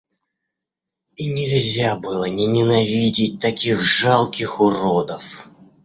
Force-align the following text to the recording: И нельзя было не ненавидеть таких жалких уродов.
И 1.15 1.31
нельзя 1.31 1.95
было 1.95 2.25
не 2.25 2.47
ненавидеть 2.47 3.39
таких 3.39 3.79
жалких 3.81 4.59
уродов. 4.59 5.47